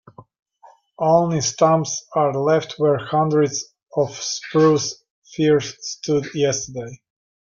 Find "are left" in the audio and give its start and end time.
2.15-2.79